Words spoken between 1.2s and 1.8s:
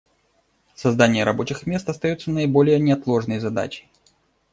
рабочих